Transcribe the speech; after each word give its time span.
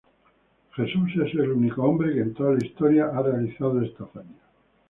Jesús 0.75 1.11
es 1.23 1.31
el 1.35 1.51
único 1.51 1.83
hombre 1.83 2.11
que, 2.11 2.21
en 2.21 2.33
toda 2.33 2.53
la 2.55 2.65
historia, 2.65 3.11
ha 3.13 3.21
realizado 3.21 3.79
esta 3.83 4.05
hazaña. 4.05 4.39